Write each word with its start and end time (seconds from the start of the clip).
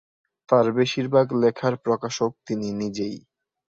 তার 0.49 0.65
বেশীরভাগ 0.71 1.27
লেখার 1.41 1.73
প্রকাশক 1.77 2.31
তিনি 2.47 2.67
নিজেই। 2.73 3.17